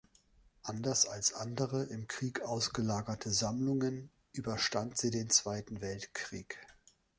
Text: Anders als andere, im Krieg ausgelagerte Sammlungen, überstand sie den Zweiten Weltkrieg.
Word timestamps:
Anders 0.63 1.07
als 1.07 1.31
andere, 1.35 1.83
im 1.83 2.07
Krieg 2.07 2.41
ausgelagerte 2.41 3.29
Sammlungen, 3.29 4.09
überstand 4.33 4.97
sie 4.97 5.11
den 5.11 5.29
Zweiten 5.29 5.79
Weltkrieg. 5.81 6.57